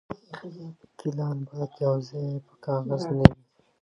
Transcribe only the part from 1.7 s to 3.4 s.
يوازي په کاغذ نه وي.